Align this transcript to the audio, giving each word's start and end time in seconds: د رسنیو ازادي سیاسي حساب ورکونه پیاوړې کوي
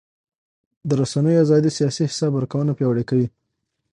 د 0.87 0.89
رسنیو 1.01 1.41
ازادي 1.45 1.71
سیاسي 1.77 2.03
حساب 2.11 2.31
ورکونه 2.35 2.71
پیاوړې 2.77 3.03
کوي 3.09 3.27